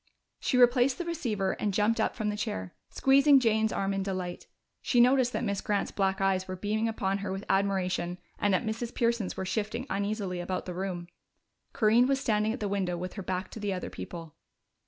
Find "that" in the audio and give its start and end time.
5.33-5.43, 8.51-8.65